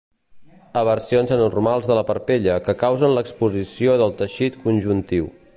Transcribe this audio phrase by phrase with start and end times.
[0.79, 5.33] Eversions anormals de la parpella que causen l'exposició del teixit conjuntiu.